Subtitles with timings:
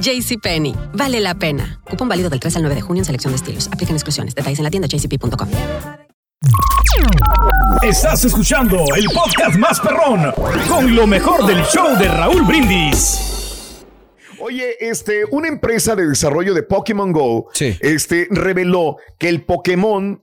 [0.00, 1.80] JCPenney, vale la pena.
[1.88, 3.68] Cupón válido del 3 al 9 de junio en selección de estilos.
[3.68, 4.34] Aplican exclusiones.
[4.34, 5.48] Detalles en la tienda jcp.com.
[7.82, 10.32] Estás escuchando el podcast más perrón
[10.68, 13.84] con lo mejor del show de Raúl Brindis.
[14.40, 20.20] Oye, este, una empresa de desarrollo de Pokémon Go, este, reveló que el Pokémon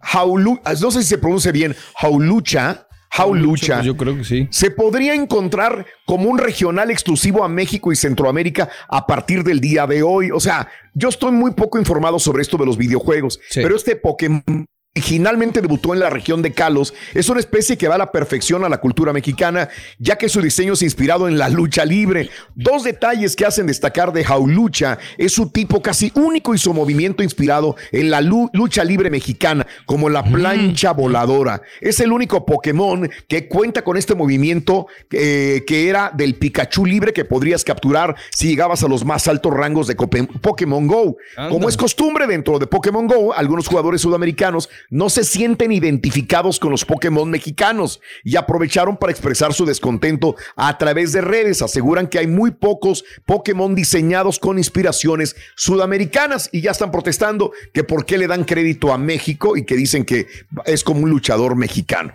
[0.00, 2.88] Haulu, no sé si se pronuncia bien, Haulucha,
[3.22, 4.48] Haulucha, pues yo creo que sí.
[4.50, 9.86] se podría encontrar como un regional exclusivo a México y Centroamérica a partir del día
[9.86, 10.30] de hoy.
[10.30, 14.66] O sea, yo estoy muy poco informado sobre esto de los videojuegos, pero este Pokémon
[14.96, 16.92] Originalmente debutó en la región de Kalos.
[17.14, 19.68] Es una especie que va a la perfección a la cultura mexicana,
[20.00, 22.28] ya que su diseño es inspirado en la lucha libre.
[22.56, 27.22] Dos detalles que hacen destacar de Jaulucha es su tipo casi único y su movimiento
[27.22, 30.32] inspirado en la lucha libre mexicana, como la mm.
[30.32, 31.62] plancha voladora.
[31.80, 37.12] Es el único Pokémon que cuenta con este movimiento eh, que era del Pikachu libre
[37.12, 41.16] que podrías capturar si llegabas a los más altos rangos de Pokémon Go.
[41.48, 46.70] Como es costumbre dentro de Pokémon Go, algunos jugadores sudamericanos no se sienten identificados con
[46.70, 51.62] los Pokémon mexicanos y aprovecharon para expresar su descontento a través de redes.
[51.62, 57.84] Aseguran que hay muy pocos Pokémon diseñados con inspiraciones sudamericanas y ya están protestando que
[57.84, 60.26] por qué le dan crédito a México y que dicen que
[60.66, 62.12] es como un luchador mexicano.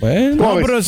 [0.00, 0.78] Bueno, pero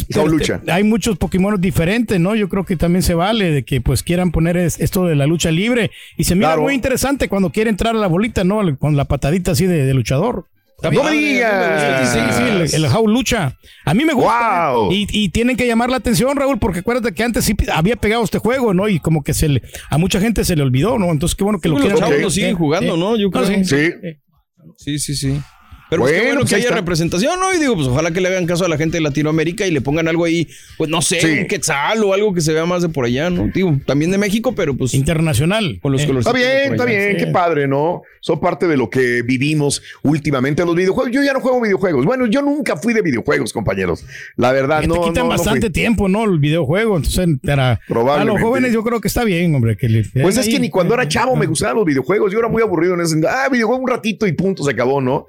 [0.69, 2.37] hay muchos Pokémon diferentes, ¿no?
[2.37, 5.51] Yo creo que también se vale de que pues quieran poner esto de la lucha
[5.51, 8.61] libre y se mira muy interesante cuando quiere entrar a la bolita, ¿no?
[8.79, 10.47] Con la patadita así de luchador.
[10.83, 12.13] No me digas.
[12.13, 12.19] Sí,
[12.69, 13.57] sí, el, el lucha.
[13.85, 14.73] A mí me gusta.
[14.91, 18.39] Y, tienen que llamar la atención, Raúl, porque acuérdate que antes sí había pegado este
[18.39, 18.89] juego, ¿no?
[18.89, 21.11] Y como que se le, a mucha gente se le olvidó, ¿no?
[21.11, 21.93] Entonces qué bueno que lo quieran.
[21.93, 23.17] Los chavos lo siguen jugando, ¿no?
[23.17, 23.65] Yo creo.
[23.65, 23.93] Sí.
[24.77, 25.41] Sí, sí, sí.
[25.91, 27.53] Pero bueno, bueno pues que haya representación, ¿no?
[27.53, 29.81] Y digo, pues ojalá que le hagan caso a la gente de Latinoamérica y le
[29.81, 32.89] pongan algo ahí, pues no sé, un quetzal o algo que se vea más de
[32.89, 33.51] por allá, ¿no?
[33.53, 34.95] Digo, también de México, pero pues.
[34.95, 35.81] Internacional.
[35.83, 36.27] Con los eh, colores.
[36.27, 38.03] Está bien, está bien, qué padre, ¿no?
[38.21, 41.13] Son parte de lo que vivimos últimamente en los videojuegos.
[41.13, 42.05] Yo ya no juego videojuegos.
[42.05, 44.05] Bueno, yo nunca fui de videojuegos, compañeros.
[44.37, 45.01] La verdad, no.
[45.01, 46.25] Te quitan bastante tiempo, ¿no?
[46.25, 46.99] El videojuego.
[46.99, 47.81] Entonces, para,
[48.17, 49.77] a los jóvenes yo creo que está bien, hombre.
[49.77, 52.33] Que pues es que ni cuando era chavo me gustaban los videojuegos.
[52.33, 53.21] Yo era muy aburrido en ese.
[53.29, 55.27] Ah, videojuego un ratito y punto, se acabó, ¿no?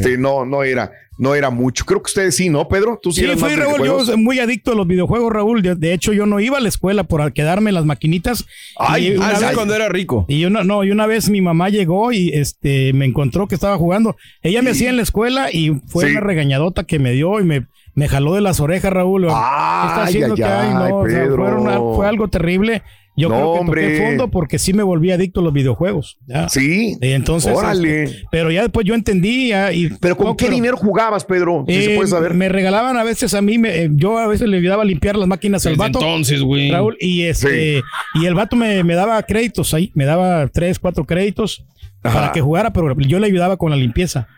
[0.00, 0.90] Este, no, no era
[1.20, 1.84] no era mucho.
[1.84, 2.98] Creo que ustedes sí, ¿no, Pedro?
[3.00, 3.84] Tú sí, fui, Raúl.
[3.84, 5.60] Yo soy muy adicto a los videojuegos, Raúl.
[5.60, 8.46] De, hecho, yo no iba a la escuela por quedarme las maquinitas.
[8.78, 10.24] Ay, una cuando era rico.
[10.28, 13.76] Y una, no, y una vez mi mamá llegó y este me encontró que estaba
[13.76, 14.16] jugando.
[14.42, 17.66] Ella me hacía en la escuela y fue una regañadota que me dio y me,
[17.94, 19.24] me jaló de las orejas, Raúl.
[19.24, 20.72] está haciendo que hay?
[20.72, 22.82] No, fue algo terrible.
[23.16, 26.18] Yo creo que toqué fondo porque sí me volví adicto a los videojuegos.
[26.48, 26.96] Sí.
[27.00, 27.54] Y entonces.
[27.54, 28.04] Órale.
[28.04, 29.52] Este, pero ya después yo entendí.
[29.52, 31.64] y, pero ¿con qué dinero jugabas, Pedro?
[31.68, 32.34] Si se eh, puede saber.
[32.34, 35.28] Me regalaban a veces a mí, me, yo a veces le ayudaba a limpiar las
[35.28, 35.98] máquinas al vato.
[35.98, 36.70] Entonces, güey.
[36.70, 37.82] Raúl, y este,
[38.14, 41.64] y el vato me, me, daba créditos ahí, me daba tres, cuatro créditos
[42.02, 44.28] para que jugara, pero yo le ayudaba con la limpieza.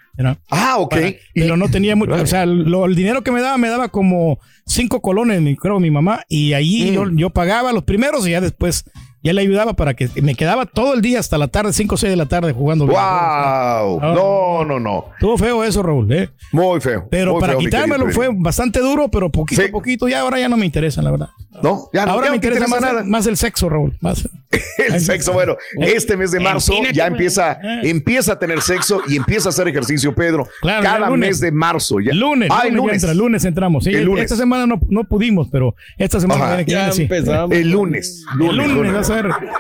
[0.51, 0.95] Ah, ok.
[1.35, 5.01] pero no tenía mucho, o sea, el dinero que me daba, me daba como cinco
[5.01, 7.17] colones, creo, mi mamá, y ahí mm.
[7.17, 8.85] yo, pagaba los primeros y ya después
[9.23, 11.99] ya le ayudaba para que me quedaba todo el día hasta la tarde, 5 o
[11.99, 12.87] 6 de la tarde jugando.
[12.87, 14.01] ¡Wow!
[14.01, 15.05] No, no, no.
[15.13, 16.13] Estuvo feo eso, Raúl.
[16.13, 16.29] ¿eh?
[16.51, 17.07] Muy feo.
[17.09, 20.09] Pero para quitármelo fue bastante duro, pero poquito a poquito.
[20.09, 21.29] Ya ahora ya no me interesa, la verdad.
[21.63, 23.05] No, ya Ahora me interesa, más, nada.
[23.05, 23.95] más el sexo, Raúl.
[24.01, 24.27] Más.
[24.79, 29.49] el sexo, bueno, este mes de marzo ya empieza, empieza a tener sexo y empieza
[29.49, 30.49] a hacer ejercicio, Pedro.
[30.61, 32.01] Claro, Cada mes de marzo.
[32.01, 32.15] Ya.
[32.15, 33.17] Lunes, lunes, lunes.
[33.17, 33.85] lunes entramos.
[33.85, 37.55] Sí, Esta semana no, no, pudimos, pero esta semana ya empezamos.
[37.55, 38.25] El lunes.
[38.35, 38.67] lunes.
[38.67, 39.11] El lunes,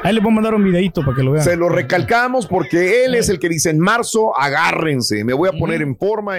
[0.02, 1.44] Ahí le voy a mandar un videito para que lo vean.
[1.44, 5.58] Se lo recalcamos porque él es el que dice en marzo, agárrense, me voy a
[5.58, 6.38] poner en forma.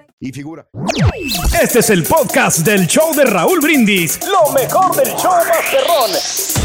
[0.23, 0.67] Y figura.
[1.61, 4.19] Este es el podcast del show de Raúl Brindis.
[4.27, 6.11] Lo mejor del show Masterrón.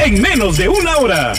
[0.04, 1.32] En menos de una hora.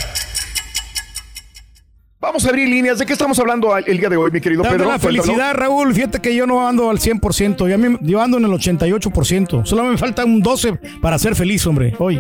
[2.19, 2.97] Vamos a abrir líneas.
[2.97, 4.89] ¿De qué estamos hablando el día de hoy, mi querido Dame Pedro?
[4.89, 5.93] la felicidad, Raúl.
[5.93, 7.69] Fíjate que yo no ando al 100%.
[7.69, 9.63] Yo, me- yo ando en el 88%.
[9.63, 11.93] Solo me falta un 12 para ser feliz, hombre.
[11.99, 12.19] Hoy.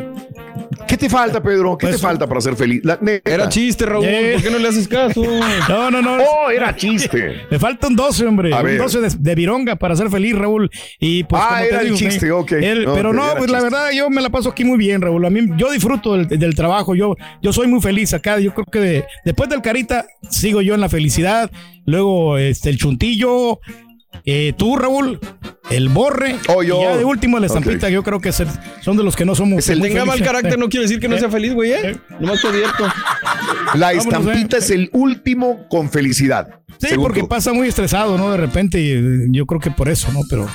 [0.87, 1.77] ¿Qué te falta, Pedro?
[1.77, 2.81] ¿Qué Pues- te falta para ser feliz?
[2.83, 3.29] La neta.
[3.31, 4.05] Era chiste, Raúl.
[4.05, 4.31] Eh.
[4.33, 5.21] ¿Por qué no le haces caso?
[5.69, 6.17] No, no, no.
[6.17, 7.41] Oh, era chiste.
[7.51, 8.53] Me falta un 12, hombre.
[8.53, 8.77] A un ver.
[8.77, 10.69] 12 de, de vironga para ser feliz, Raúl.
[10.99, 12.51] Y pues, Ah, era el chiste, ok.
[12.93, 15.25] pero no, pues la verdad, yo me la paso aquí muy bien, Raúl.
[15.25, 16.95] A mí, yo disfruto del, del trabajo.
[16.95, 18.39] Yo, yo soy muy feliz acá.
[18.39, 21.51] Yo creo que de- después del Carita sigo yo en la felicidad.
[21.85, 23.59] Luego, este, el Chuntillo.
[24.25, 25.19] eh, tú, Raúl,
[25.69, 26.35] el Borre.
[26.47, 26.79] Oh, yo.
[26.79, 27.89] Y ya de último, la estampita.
[27.89, 28.47] Yo creo que el-
[28.81, 29.59] son de los que no somos.
[29.59, 31.95] Es el Tenga mal carácter no quiere decir que no sea feliz, güey, ¿eh?
[32.19, 32.85] Nomás te advierto.
[33.75, 34.59] La Vámonos, estampita eh.
[34.59, 36.59] es el último con felicidad.
[36.79, 37.27] Sí, porque tú.
[37.27, 38.31] pasa muy estresado, ¿no?
[38.31, 40.19] De repente, y, eh, yo creo que por eso, ¿no?
[40.29, 40.47] Pero,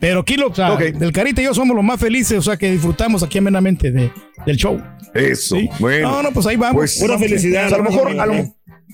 [0.00, 0.80] pero aquí, lo, o sea, Ok.
[0.82, 4.10] del Carita y yo somos los más felices, o sea, que disfrutamos aquí amenamente de,
[4.44, 4.80] del show.
[5.14, 5.56] Eso.
[5.56, 5.68] ¿sí?
[5.78, 6.10] Bueno.
[6.10, 6.76] No, no, pues ahí vamos.
[6.76, 7.72] Pues, Pura pues, felicidad.
[7.72, 8.34] a lo mejor, a lo,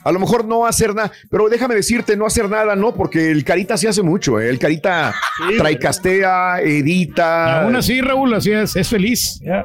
[0.05, 3.45] a lo mejor no hacer nada, pero déjame decirte, no hacer nada, no, porque el
[3.45, 4.49] Carita sí hace mucho, ¿eh?
[4.49, 5.15] el Carita
[5.57, 7.63] trae castea, edita.
[7.63, 9.41] Aún así, Raúl, así es, es feliz.
[9.43, 9.65] Ya.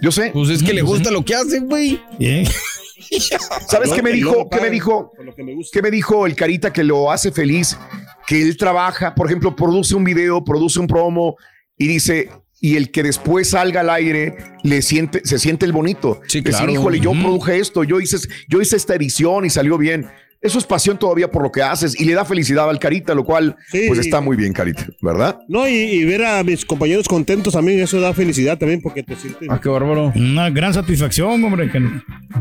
[0.00, 0.30] Yo sé.
[0.32, 2.00] Pues es que le gusta lo que hace, güey.
[2.18, 2.46] Bien.
[3.68, 4.48] ¿Sabes No, qué me dijo?
[4.48, 5.12] ¿Qué me dijo?
[5.36, 5.54] que me.
[5.72, 7.78] ¿Qué me dijo el Carita que lo hace feliz?
[8.26, 11.36] Que él trabaja, por ejemplo, produce un video, produce un promo
[11.76, 12.30] y dice,
[12.62, 16.20] y el que después salga al aire le siente, se siente el bonito.
[16.28, 16.72] Sí, Decir, claro.
[16.72, 18.16] híjole, yo produje esto, yo hice,
[18.48, 20.06] yo hice esta edición y salió bien.
[20.40, 23.22] Eso es pasión todavía por lo que haces y le da felicidad al Carita, lo
[23.24, 23.82] cual Sí.
[23.86, 25.38] pues está muy bien, Carita, ¿verdad?
[25.48, 29.04] No, y, y ver a mis compañeros contentos a mí, eso da felicidad también porque
[29.04, 29.48] te sientes.
[29.48, 30.12] Ah, qué bárbaro.
[30.16, 31.70] Una gran satisfacción, hombre.
[31.70, 31.80] que-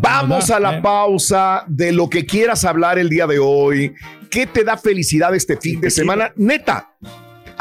[0.01, 0.81] Vamos a la Eh.
[0.81, 3.93] pausa de lo que quieras hablar el día de hoy.
[4.31, 6.31] ¿Qué te da felicidad este fin de semana?
[6.37, 6.93] Neta,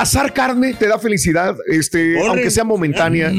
[0.00, 3.32] asar carne te da felicidad, este, aunque sea momentánea.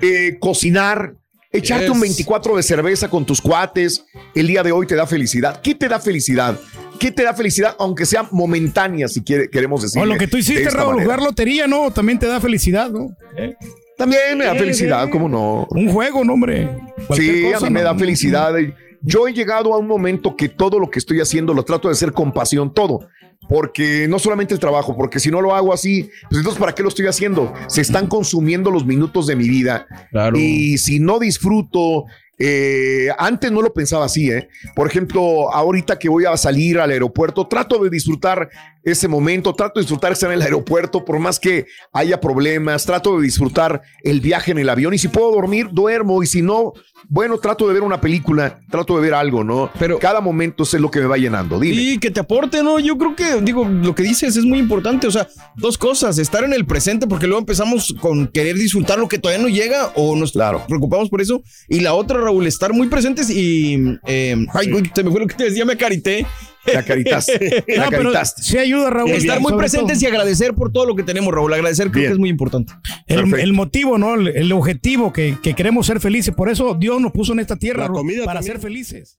[0.00, 1.14] Eh, cocinar,
[1.52, 1.92] echarte Yes.
[1.94, 4.04] un 24 de cerveza con tus cuates,
[4.34, 5.60] el día de hoy te da felicidad.
[5.60, 6.58] ¿Qué te da felicidad?
[6.98, 10.00] ¿Qué te da felicidad, aunque sea momentánea, si quiere- queremos decir?
[10.02, 11.90] O lo que tú hiciste, Raúl, jugar lotería, ¿no?
[11.90, 13.08] También te da felicidad, ¿no?
[13.36, 13.54] Eh,
[13.96, 15.08] También me da felicidad.
[15.10, 15.66] ¿cómo no?
[15.70, 16.68] Un juego, no, hombre.
[17.06, 17.86] Cualquier Sí, cosa, a mí me ¿no?
[17.86, 18.54] da felicidad.
[19.02, 21.92] Yo he llegado a un momento que todo lo que estoy haciendo lo trato de
[21.92, 23.08] hacer con pasión, todo.
[23.48, 26.82] Porque no solamente el trabajo, porque si no lo hago así, pues entonces ¿para qué
[26.82, 27.52] lo estoy haciendo?
[27.68, 29.86] Se están consumiendo los minutos de mi vida.
[30.10, 30.38] Claro.
[30.38, 32.04] Y si no disfruto,
[32.42, 34.48] eh, antes no lo pensaba así, ¿eh?
[34.74, 38.48] Por ejemplo, ahorita que voy a salir al aeropuerto, trato de disfrutar
[38.82, 43.16] ese momento, trato de disfrutar estar en el aeropuerto, por más que haya problemas, trato
[43.18, 46.72] de disfrutar el viaje en el avión y si puedo dormir, duermo y si no,
[47.08, 49.70] bueno, trato de ver una película, trato de ver algo, ¿no?
[49.78, 51.74] Pero- cada momento es lo que me va llenando, dime.
[51.76, 52.78] Sí, que te aporte, ¿no?
[52.78, 55.06] Yo creo que, digo, lo que dices es muy importante.
[55.06, 56.18] O sea, dos cosas.
[56.18, 59.92] Estar en el presente, porque luego empezamos con querer disfrutar lo que todavía no llega
[59.94, 60.64] o nos Claro.
[60.68, 61.42] preocupamos por eso.
[61.68, 63.98] Y la otra, Raúl, estar muy presentes y.
[64.06, 66.26] eh, ay, güey, se me fue lo que te decía, me carité.
[66.66, 68.42] La caritaste, la No, caritaste.
[68.42, 69.10] sí ayuda, Raúl.
[69.12, 70.04] Estar muy presentes todo.
[70.08, 71.52] y agradecer por todo lo que tenemos, Raúl.
[71.54, 72.10] Agradecer creo Bien.
[72.10, 72.72] que es muy importante.
[73.06, 74.14] El, motivo, ¿no?
[74.14, 76.34] El, el objetivo que, que queremos ser felices.
[76.34, 78.54] Por eso Dios nos puso en esta tierra comida para también.
[78.54, 79.18] ser felices.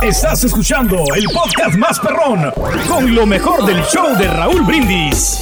[0.00, 2.50] Estás escuchando el podcast más perrón
[2.88, 5.40] con lo mejor del show de Raúl Brindis.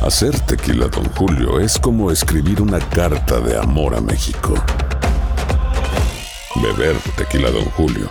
[0.00, 4.54] Hacer tequila, Don Julio, es como escribir una carta de amor a México.
[6.62, 8.10] Beber tequila, Don Julio,